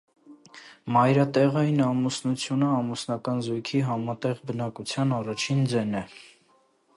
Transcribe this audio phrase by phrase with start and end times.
[0.95, 6.03] Մայրատեղային ամուսնությունը ամուսնական զույգի համատեղ բնակության առաջին ձեն է։